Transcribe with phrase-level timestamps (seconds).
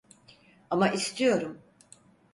[0.71, 1.61] Ama istiyorum.